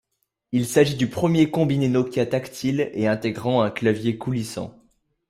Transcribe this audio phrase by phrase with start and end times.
[0.51, 4.73] Il s'agit du premier combiné Nokia tactile et intégrant un clavier coulissant.